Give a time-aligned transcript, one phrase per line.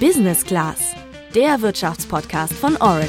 [0.00, 0.94] Business Class,
[1.34, 3.08] der Wirtschaftspodcast von Orange.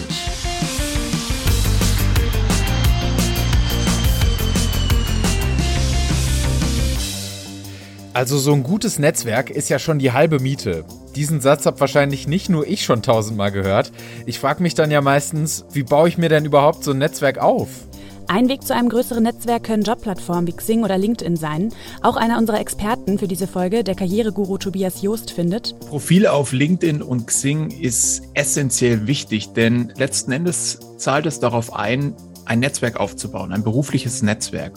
[8.14, 10.86] Also so ein gutes Netzwerk ist ja schon die halbe Miete.
[11.14, 13.92] Diesen Satz habe wahrscheinlich nicht nur ich schon tausendmal gehört.
[14.26, 17.38] Ich frage mich dann ja meistens, wie baue ich mir denn überhaupt so ein Netzwerk
[17.40, 17.87] auf?
[18.30, 21.70] Ein Weg zu einem größeren Netzwerk können Jobplattformen wie Xing oder LinkedIn sein.
[22.04, 25.80] Auch einer unserer Experten für diese Folge, der Karriereguru Tobias Joost, findet.
[25.80, 32.16] Profil auf LinkedIn und Xing ist essentiell wichtig, denn letzten Endes zahlt es darauf ein,
[32.44, 34.74] ein Netzwerk aufzubauen, ein berufliches Netzwerk.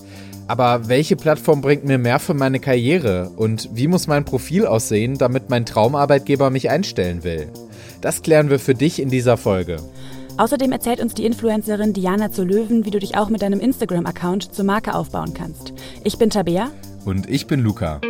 [0.47, 3.31] Aber welche Plattform bringt mir mehr für meine Karriere?
[3.35, 7.49] Und wie muss mein Profil aussehen, damit mein Traumarbeitgeber mich einstellen will?
[8.01, 9.79] Das klären wir für dich in dieser Folge.
[10.41, 14.55] Außerdem erzählt uns die Influencerin Diana zu Löwen, wie du dich auch mit deinem Instagram-Account
[14.55, 15.75] zur Marke aufbauen kannst.
[16.03, 16.71] Ich bin Tabea.
[17.05, 18.01] Und ich bin Luca.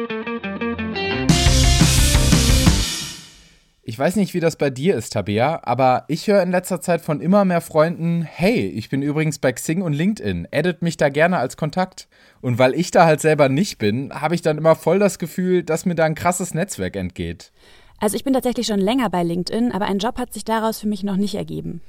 [3.83, 7.01] Ich weiß nicht, wie das bei dir ist, Tabea, aber ich höre in letzter Zeit
[7.01, 11.09] von immer mehr Freunden, hey, ich bin übrigens bei Xing und LinkedIn, edit mich da
[11.09, 12.06] gerne als Kontakt.
[12.41, 15.65] Und weil ich da halt selber nicht bin, habe ich dann immer voll das Gefühl,
[15.65, 17.50] dass mir da ein krasses Netzwerk entgeht.
[17.98, 20.87] Also ich bin tatsächlich schon länger bei LinkedIn, aber ein Job hat sich daraus für
[20.87, 21.81] mich noch nicht ergeben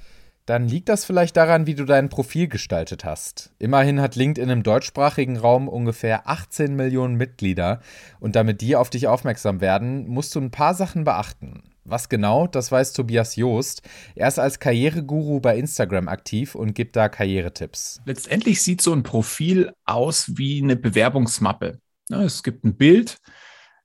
[0.45, 3.53] dann liegt das vielleicht daran, wie du dein Profil gestaltet hast.
[3.59, 7.81] Immerhin hat LinkedIn im deutschsprachigen Raum ungefähr 18 Millionen Mitglieder
[8.19, 11.63] und damit die auf dich aufmerksam werden, musst du ein paar Sachen beachten.
[11.83, 13.81] Was genau, das weiß Tobias Joost.
[14.15, 18.01] Er ist als Karriereguru bei Instagram aktiv und gibt da Karrieretipps.
[18.05, 21.79] Letztendlich sieht so ein Profil aus wie eine Bewerbungsmappe.
[22.09, 23.17] Es gibt ein Bild,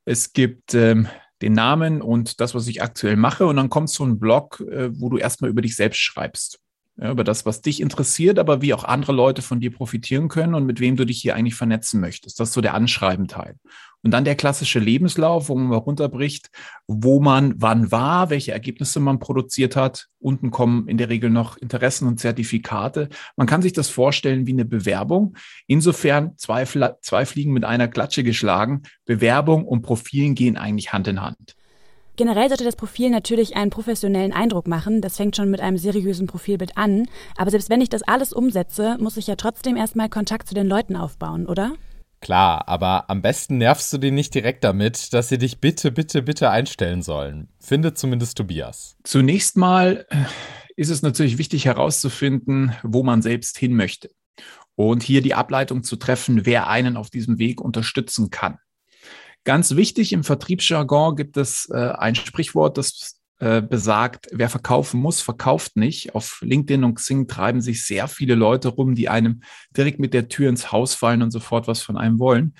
[0.04, 1.08] es gibt ähm,
[1.42, 3.46] den Namen und das, was ich aktuell mache.
[3.46, 6.60] Und dann kommt so ein Blog, äh, wo du erstmal über dich selbst schreibst.
[6.98, 10.54] Ja, über das, was dich interessiert, aber wie auch andere Leute von dir profitieren können
[10.54, 12.40] und mit wem du dich hier eigentlich vernetzen möchtest.
[12.40, 13.56] Das ist so der Anschreibenteil.
[14.02, 16.48] Und dann der klassische Lebenslauf, wo man mal runterbricht,
[16.86, 20.06] wo man wann war, welche Ergebnisse man produziert hat.
[20.20, 23.10] Unten kommen in der Regel noch Interessen und Zertifikate.
[23.36, 25.36] Man kann sich das vorstellen wie eine Bewerbung.
[25.66, 28.84] Insofern zwei, zwei Fliegen mit einer Klatsche geschlagen.
[29.04, 31.56] Bewerbung und Profilen gehen eigentlich Hand in Hand.
[32.16, 35.02] Generell sollte das Profil natürlich einen professionellen Eindruck machen.
[35.02, 37.08] Das fängt schon mit einem seriösen Profilbild an.
[37.36, 40.66] Aber selbst wenn ich das alles umsetze, muss ich ja trotzdem erstmal Kontakt zu den
[40.66, 41.74] Leuten aufbauen, oder?
[42.22, 46.22] Klar, aber am besten nervst du die nicht direkt damit, dass sie dich bitte, bitte,
[46.22, 47.48] bitte einstellen sollen.
[47.60, 48.96] Findet zumindest Tobias.
[49.04, 50.16] Zunächst mal äh,
[50.76, 54.08] ist es natürlich wichtig herauszufinden, wo man selbst hin möchte.
[54.74, 58.58] Und hier die Ableitung zu treffen, wer einen auf diesem Weg unterstützen kann.
[59.46, 65.20] Ganz wichtig im Vertriebsjargon gibt es äh, ein Sprichwort, das äh, besagt, wer verkaufen muss,
[65.20, 66.16] verkauft nicht.
[66.16, 69.42] Auf LinkedIn und Xing treiben sich sehr viele Leute rum, die einem
[69.76, 72.56] direkt mit der Tür ins Haus fallen und sofort was von einem wollen.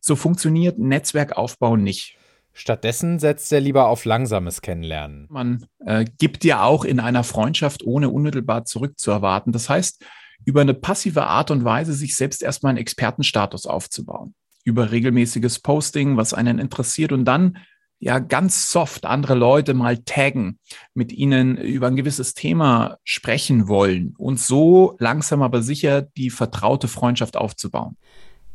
[0.00, 2.16] So funktioniert Netzwerkaufbau nicht.
[2.54, 5.26] Stattdessen setzt er lieber auf langsames Kennenlernen.
[5.28, 9.52] Man äh, gibt ja auch in einer Freundschaft, ohne unmittelbar zurückzuerwarten.
[9.52, 10.02] Das heißt,
[10.46, 14.34] über eine passive Art und Weise sich selbst erstmal einen Expertenstatus aufzubauen.
[14.66, 17.56] Über regelmäßiges Posting, was einen interessiert und dann
[17.98, 20.58] ja ganz soft andere Leute mal taggen,
[20.92, 26.88] mit ihnen über ein gewisses Thema sprechen wollen und so langsam aber sicher die vertraute
[26.88, 27.96] Freundschaft aufzubauen.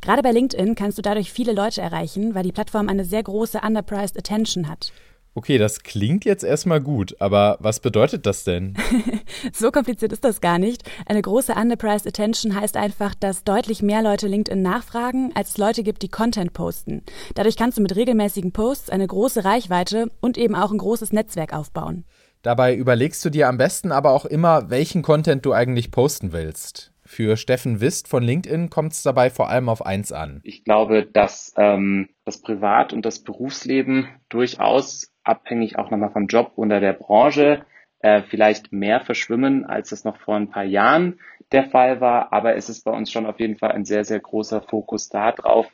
[0.02, 3.62] Gerade bei LinkedIn kannst du dadurch viele Leute erreichen, weil die Plattform eine sehr große
[3.66, 4.92] underpriced Attention hat.
[5.34, 8.76] Okay, das klingt jetzt erstmal gut, aber was bedeutet das denn?
[9.54, 10.84] so kompliziert ist das gar nicht.
[11.06, 15.84] Eine große Underpriced Attention heißt einfach, dass deutlich mehr Leute LinkedIn nachfragen, als es Leute
[15.84, 17.04] gibt, die Content posten.
[17.36, 21.54] Dadurch kannst du mit regelmäßigen Posts eine große Reichweite und eben auch ein großes Netzwerk
[21.54, 22.04] aufbauen.
[22.42, 26.92] Dabei überlegst du dir am besten aber auch immer, welchen Content du eigentlich posten willst.
[27.06, 30.40] Für Steffen Wist von LinkedIn kommt es dabei vor allem auf eins an.
[30.44, 36.54] Ich glaube, dass ähm, das Privat- und das Berufsleben durchaus abhängig auch nochmal vom Job
[36.56, 37.66] oder der Branche
[38.00, 41.20] äh, vielleicht mehr verschwimmen, als es noch vor ein paar Jahren
[41.52, 42.34] der Fall war.
[42.34, 45.68] Aber es ist bei uns schon auf jeden Fall ein sehr, sehr großer Fokus darauf,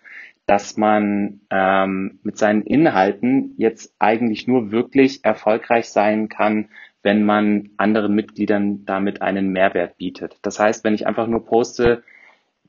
[0.46, 6.70] dass man ähm, mit seinen Inhalten jetzt eigentlich nur wirklich erfolgreich sein kann,
[7.04, 10.38] wenn man anderen Mitgliedern damit einen Mehrwert bietet.
[10.42, 12.04] Das heißt, wenn ich einfach nur poste,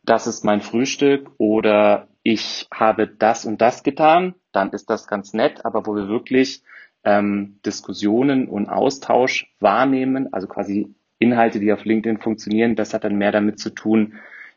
[0.05, 5.33] das ist mein Frühstück oder ich habe das und das getan, dann ist das ganz
[5.35, 6.63] nett, aber wo wir wirklich
[7.05, 13.17] ähm, Diskussionen und Austausch wahrnehmen, also quasi Inhalte, die auf LinkedIn funktionieren, das hat dann
[13.17, 14.15] mehr damit zu tun,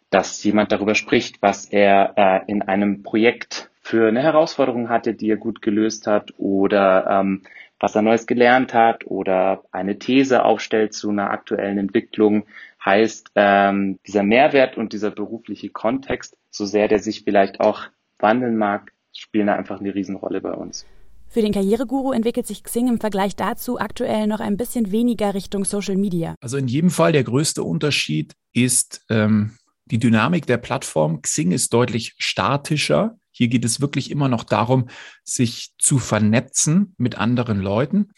[0.10, 5.30] dass jemand darüber spricht, was er äh, in einem Projekt für eine Herausforderung hatte, die
[5.30, 7.44] er gut gelöst hat oder ähm,
[7.80, 12.46] was er Neues gelernt hat oder eine These aufstellt zu einer aktuellen Entwicklung,
[12.84, 17.84] heißt ähm, dieser Mehrwert und dieser berufliche Kontext, so sehr der sich vielleicht auch
[18.20, 20.86] wandeln mag, spielen da einfach eine Riesenrolle bei uns.
[21.28, 25.64] Für den Karriereguru entwickelt sich Xing im Vergleich dazu aktuell noch ein bisschen weniger Richtung
[25.64, 26.36] Social Media.
[26.42, 29.54] Also in jedem Fall der größte Unterschied ist ähm,
[29.86, 31.22] die Dynamik der Plattform.
[31.22, 33.18] Xing ist deutlich statischer.
[33.32, 34.90] Hier geht es wirklich immer noch darum,
[35.24, 38.10] sich zu vernetzen mit anderen Leuten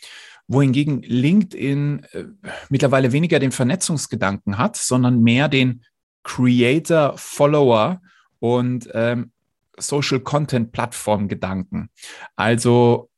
[0.48, 2.26] wohingegen LinkedIn äh,
[2.70, 5.84] mittlerweile weniger den Vernetzungsgedanken hat, sondern mehr den
[6.24, 8.02] Creator, Follower
[8.40, 9.32] und ähm,
[9.78, 11.90] Social Content Plattform Gedanken.
[12.36, 13.10] Also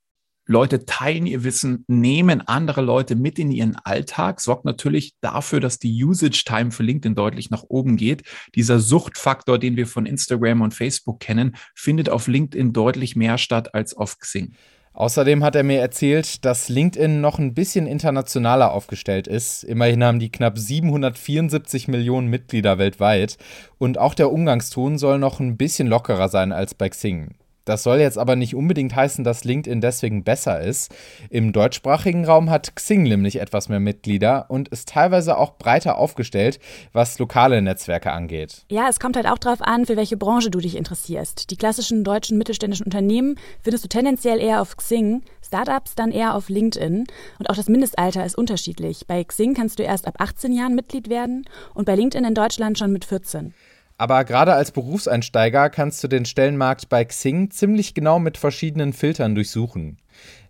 [0.47, 5.79] Leute teilen ihr Wissen, nehmen andere Leute mit in ihren Alltag, sorgt natürlich dafür, dass
[5.79, 8.23] die Usage Time für LinkedIn deutlich nach oben geht.
[8.53, 13.73] Dieser Suchtfaktor, den wir von Instagram und Facebook kennen, findet auf LinkedIn deutlich mehr statt
[13.73, 14.53] als auf Xing.
[14.95, 19.65] Außerdem hat er mir erzählt, dass LinkedIn noch ein bisschen internationaler aufgestellt ist.
[19.65, 23.37] Immerhin haben die knapp 774 Millionen Mitglieder weltweit.
[23.77, 27.35] Und auch der Umgangston soll noch ein bisschen lockerer sein als bei Xing.
[27.65, 30.93] Das soll jetzt aber nicht unbedingt heißen, dass LinkedIn deswegen besser ist.
[31.29, 36.59] Im deutschsprachigen Raum hat Xing nämlich etwas mehr Mitglieder und ist teilweise auch breiter aufgestellt,
[36.93, 38.65] was lokale Netzwerke angeht.
[38.69, 41.49] Ja, es kommt halt auch darauf an, für welche Branche du dich interessierst.
[41.49, 46.49] Die klassischen deutschen mittelständischen Unternehmen findest du tendenziell eher auf Xing, Startups dann eher auf
[46.49, 47.05] LinkedIn.
[47.39, 49.07] Und auch das Mindestalter ist unterschiedlich.
[49.07, 52.77] Bei Xing kannst du erst ab 18 Jahren Mitglied werden und bei LinkedIn in Deutschland
[52.77, 53.53] schon mit 14.
[53.97, 59.35] Aber gerade als Berufseinsteiger kannst du den Stellenmarkt bei Xing ziemlich genau mit verschiedenen Filtern
[59.35, 59.97] durchsuchen.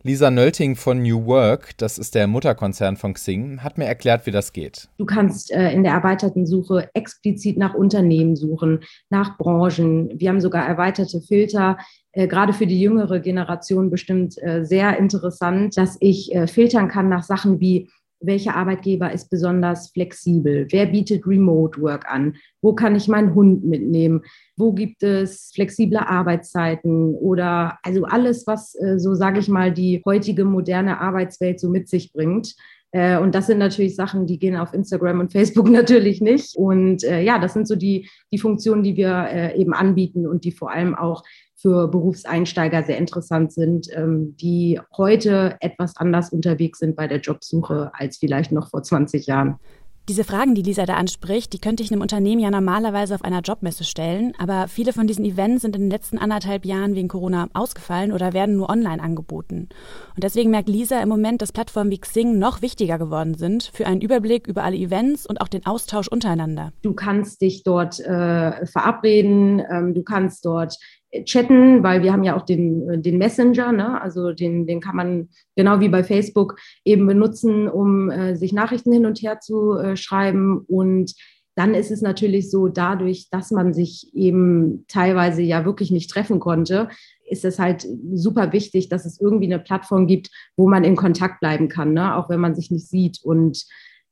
[0.01, 4.31] Lisa Nölting von New Work, das ist der Mutterkonzern von Xing, hat mir erklärt, wie
[4.31, 4.87] das geht.
[4.97, 10.11] Du kannst äh, in der erweiterten Suche explizit nach Unternehmen suchen, nach Branchen.
[10.19, 11.77] Wir haben sogar erweiterte Filter,
[12.11, 17.23] äh, gerade für die jüngere Generation bestimmt äh, sehr interessant, dass ich filtern kann nach
[17.23, 17.89] Sachen wie
[18.25, 20.67] welcher Arbeitgeber ist besonders flexibel?
[20.69, 22.35] Wer bietet Remote Work an?
[22.61, 24.21] Wo kann ich meinen Hund mitnehmen?
[24.57, 30.01] Wo gibt es flexible Arbeitszeiten oder also alles, was äh, so sage ich mal die
[30.05, 32.55] heutige moderne Arbeitswelt so mit sich bringt.
[32.95, 36.55] Äh, und das sind natürlich Sachen, die gehen auf Instagram und Facebook natürlich nicht.
[36.55, 40.51] Und äh, ja, das sind so die, die Funktionen, die wir eben anbieten und die
[40.51, 41.23] vor allem auch
[41.57, 47.91] für Berufseinsteiger sehr interessant sind, ähm, die heute etwas anders unterwegs sind bei der Jobsuche
[47.93, 49.55] als vielleicht noch vor 20 Jahren.
[50.07, 53.41] Diese Fragen, die Lisa da anspricht, die könnte ich einem Unternehmen ja normalerweise auf einer
[53.41, 57.47] Jobmesse stellen, aber viele von diesen Events sind in den letzten anderthalb Jahren wegen Corona
[57.53, 59.67] ausgefallen oder werden nur online angeboten.
[60.13, 63.87] Und deswegen merkt Lisa im Moment, dass Plattformen wie Xing noch wichtiger geworden sind für
[63.87, 66.71] einen Überblick über alle Events und auch den Austausch untereinander.
[66.83, 70.77] Du kannst dich dort äh, verabreden, ähm, du kannst dort
[71.25, 74.01] chatten, weil wir haben ja auch den, den Messenger, ne?
[74.01, 78.91] also den, den kann man genau wie bei Facebook eben benutzen, um äh, sich Nachrichten
[78.91, 80.59] hin und her zu äh, schreiben.
[80.67, 81.13] Und
[81.55, 86.39] dann ist es natürlich so, dadurch, dass man sich eben teilweise ja wirklich nicht treffen
[86.39, 86.89] konnte,
[87.27, 91.39] ist es halt super wichtig, dass es irgendwie eine Plattform gibt, wo man in Kontakt
[91.39, 92.15] bleiben kann, ne?
[92.15, 93.19] auch wenn man sich nicht sieht.
[93.23, 93.65] Und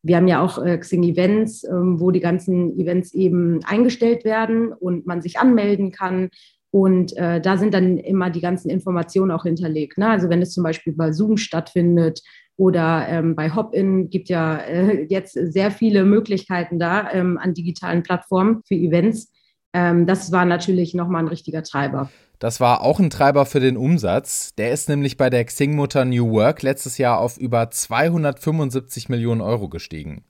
[0.04, 4.72] wir haben ja auch äh, Xing Events, ähm, wo die ganzen Events eben eingestellt werden
[4.72, 6.30] und man sich anmelden kann
[6.74, 10.00] und äh, da sind dann immer die ganzen Informationen auch hinterlegt.
[10.00, 10.10] Ne?
[10.10, 12.24] Also wenn es zum Beispiel bei Zoom stattfindet
[12.58, 18.02] oder ähm, bei Hopin gibt ja äh, jetzt sehr viele Möglichkeiten da ähm, an digitalen
[18.02, 19.32] Plattformen für Events.
[19.74, 22.10] Ähm, das war natürlich nochmal ein richtiger Treiber.
[22.40, 24.56] Das war auch ein Treiber für den Umsatz.
[24.56, 29.70] Der ist nämlich bei der Xing-Mutter New Work letztes Jahr auf über 275 Millionen Euro
[29.70, 30.24] gestiegen.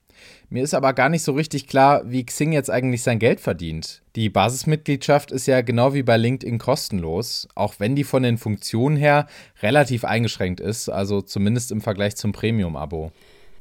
[0.48, 4.02] Mir ist aber gar nicht so richtig klar, wie Xing jetzt eigentlich sein Geld verdient.
[4.16, 8.96] Die Basismitgliedschaft ist ja genau wie bei LinkedIn kostenlos, auch wenn die von den Funktionen
[8.96, 9.26] her
[9.62, 13.10] relativ eingeschränkt ist, also zumindest im Vergleich zum Premium-Abo.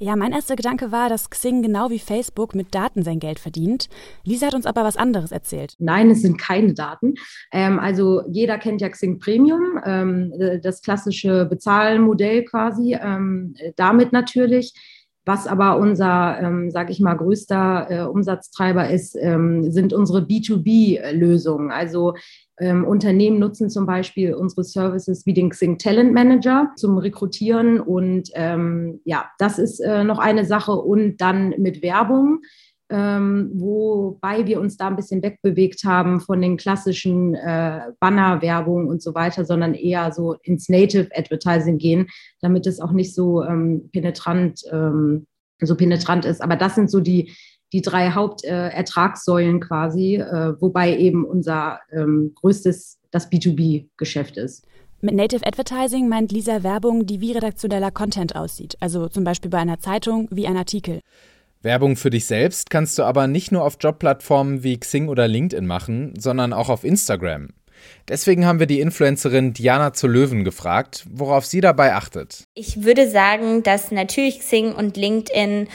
[0.03, 3.87] Ja, mein erster Gedanke war, dass Xing genau wie Facebook mit Daten sein Geld verdient.
[4.25, 5.75] Lisa hat uns aber was anderes erzählt.
[5.79, 7.13] Nein, es sind keine Daten.
[7.53, 12.97] Ähm, also jeder kennt ja Xing Premium, ähm, das klassische Bezahlmodell quasi.
[13.01, 14.73] Ähm, damit natürlich
[15.25, 21.71] was aber unser, ähm, sage ich mal, größter äh, Umsatztreiber ist, ähm, sind unsere B2B-Lösungen.
[21.71, 22.15] Also
[22.59, 27.79] ähm, Unternehmen nutzen zum Beispiel unsere Services wie den Xing Talent Manager zum Rekrutieren.
[27.79, 30.73] Und ähm, ja, das ist äh, noch eine Sache.
[30.73, 32.41] Und dann mit Werbung
[32.93, 39.01] ähm, wobei wir uns da ein bisschen wegbewegt haben von den klassischen äh, Banner-Werbung und
[39.01, 42.07] so weiter, sondern eher so ins Native Advertising gehen,
[42.39, 45.25] damit es auch nicht so ähm, penetrant, ähm,
[45.59, 46.41] so penetrant ist.
[46.41, 47.33] Aber das sind so die,
[47.73, 54.67] die drei Hauptertragssäulen äh, quasi, äh, wobei eben unser ähm, größtes das B2B-Geschäft ist.
[55.01, 59.57] Mit Native Advertising meint Lisa Werbung, die wie redaktioneller Content aussieht, also zum Beispiel bei
[59.57, 61.01] einer Zeitung wie ein Artikel.
[61.63, 65.65] Werbung für dich selbst kannst du aber nicht nur auf Jobplattformen wie Xing oder LinkedIn
[65.65, 67.49] machen, sondern auch auf Instagram.
[68.07, 72.43] Deswegen haben wir die Influencerin Diana zu Löwen gefragt, worauf sie dabei achtet.
[72.53, 75.67] Ich würde sagen, dass natürlich Xing und LinkedIn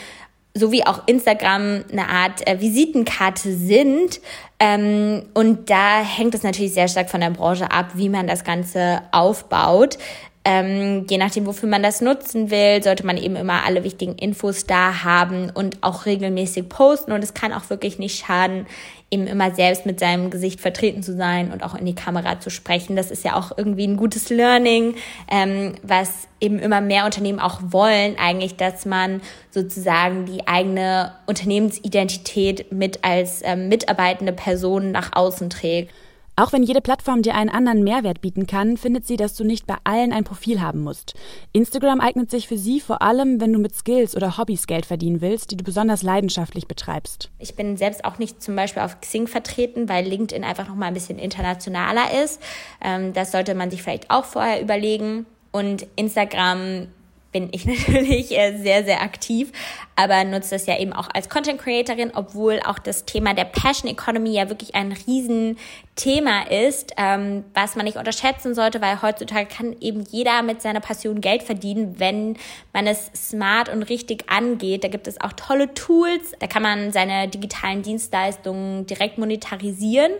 [0.55, 4.19] sowie auch Instagram eine Art äh, Visitenkarte sind.
[4.59, 8.43] Ähm, und da hängt es natürlich sehr stark von der Branche ab, wie man das
[8.43, 9.97] Ganze aufbaut.
[10.45, 14.65] Ähm, je nachdem, wofür man das nutzen will, sollte man eben immer alle wichtigen Infos
[14.65, 17.11] da haben und auch regelmäßig posten.
[17.11, 18.65] Und es kann auch wirklich nicht schaden,
[19.11, 22.49] eben immer selbst mit seinem Gesicht vertreten zu sein und auch in die Kamera zu
[22.49, 22.95] sprechen.
[22.95, 24.95] Das ist ja auch irgendwie ein gutes Learning,
[25.29, 32.71] ähm, was eben immer mehr Unternehmen auch wollen, eigentlich, dass man sozusagen die eigene Unternehmensidentität
[32.71, 35.91] mit als ähm, mitarbeitende Person nach außen trägt.
[36.39, 39.67] Auch wenn jede Plattform dir einen anderen Mehrwert bieten kann, findet sie, dass du nicht
[39.67, 41.13] bei allen ein Profil haben musst.
[41.51, 45.19] Instagram eignet sich für sie vor allem, wenn du mit Skills oder Hobbys Geld verdienen
[45.19, 47.29] willst, die du besonders leidenschaftlich betreibst.
[47.39, 50.85] Ich bin selbst auch nicht zum Beispiel auf Xing vertreten, weil LinkedIn einfach noch mal
[50.85, 52.41] ein bisschen internationaler ist.
[52.81, 55.25] Ähm, das sollte man sich vielleicht auch vorher überlegen.
[55.51, 56.87] Und Instagram
[57.31, 59.51] bin ich natürlich äh, sehr, sehr aktiv,
[59.99, 63.91] aber nutze das ja eben auch als Content Creatorin, obwohl auch das Thema der Passion
[63.91, 69.75] Economy ja wirklich ein Riesenthema ist, ähm, was man nicht unterschätzen sollte, weil heutzutage kann
[69.81, 72.37] eben jeder mit seiner Passion Geld verdienen, wenn
[72.71, 74.85] man es smart und richtig angeht.
[74.85, 80.13] Da gibt es auch tolle Tools, da kann man seine digitalen Dienstleistungen direkt monetarisieren.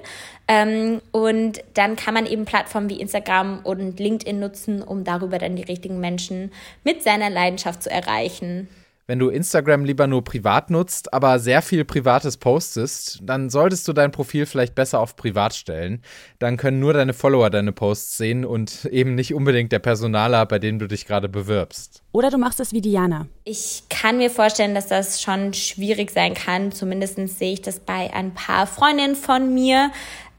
[0.49, 5.55] Ähm, und dann kann man eben Plattformen wie Instagram und LinkedIn nutzen, um darüber dann
[5.55, 6.51] die richtigen Menschen
[6.83, 8.67] mit seiner Leidenschaft zu erreichen.
[9.09, 13.93] Wenn du Instagram lieber nur privat nutzt, aber sehr viel Privates postest, dann solltest du
[13.93, 16.03] dein Profil vielleicht besser auf privat stellen.
[16.37, 20.59] Dann können nur deine Follower deine Posts sehen und eben nicht unbedingt der Personaler, bei
[20.59, 22.03] dem du dich gerade bewirbst.
[22.11, 23.25] Oder du machst es wie Diana.
[23.45, 26.71] Ich kann mir vorstellen, dass das schon schwierig sein kann.
[26.71, 29.89] Zumindest sehe ich das bei ein paar Freundinnen von mir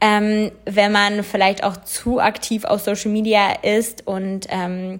[0.03, 4.99] ähm, wenn man vielleicht auch zu aktiv auf Social Media ist und ähm,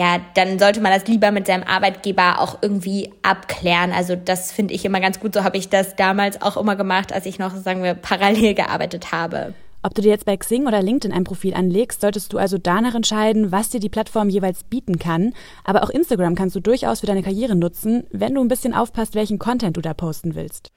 [0.00, 3.92] ja, dann sollte man das lieber mit seinem Arbeitgeber auch irgendwie abklären.
[3.92, 5.34] Also das finde ich immer ganz gut.
[5.34, 9.12] So habe ich das damals auch immer gemacht, als ich noch, sagen wir, parallel gearbeitet
[9.12, 9.52] habe.
[9.82, 12.94] Ob du dir jetzt bei Xing oder LinkedIn ein Profil anlegst, solltest du also danach
[12.94, 15.34] entscheiden, was dir die Plattform jeweils bieten kann.
[15.64, 19.14] Aber auch Instagram kannst du durchaus für deine Karriere nutzen, wenn du ein bisschen aufpasst,
[19.14, 20.72] welchen Content du da posten willst.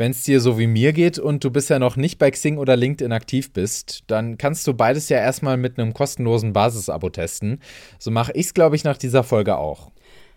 [0.00, 2.74] Wenn es dir so wie mir geht und du bisher noch nicht bei Xing oder
[2.74, 7.60] LinkedIn aktiv bist, dann kannst du beides ja erstmal mit einem kostenlosen Basisabo testen.
[7.98, 9.90] So mache ich es, glaube ich, nach dieser Folge auch.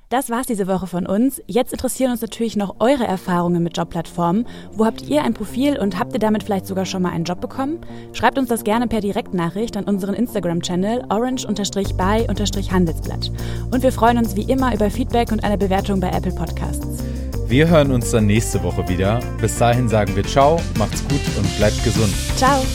[0.10, 1.42] Das war's diese Woche von uns.
[1.48, 4.46] Jetzt interessieren uns natürlich noch eure Erfahrungen mit Jobplattformen.
[4.74, 7.40] Wo habt ihr ein Profil und habt ihr damit vielleicht sogar schon mal einen Job
[7.40, 7.80] bekommen?
[8.12, 13.32] Schreibt uns das gerne per Direktnachricht an unseren Instagram-Channel orange-by-handelsblatt.
[13.72, 17.13] Und wir freuen uns wie immer über Feedback und eine Bewertung bei Apple Podcasts.
[17.54, 19.20] Wir hören uns dann nächste Woche wieder.
[19.40, 22.12] Bis dahin sagen wir Ciao, macht's gut und bleibt gesund.
[22.36, 22.66] Ciao.